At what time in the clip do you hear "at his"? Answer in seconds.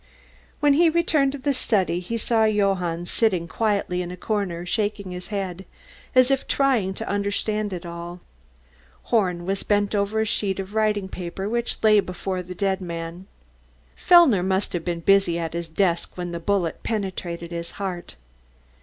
15.37-15.67